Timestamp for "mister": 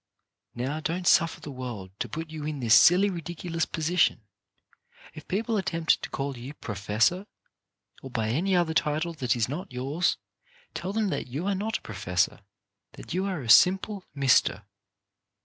14.15-14.63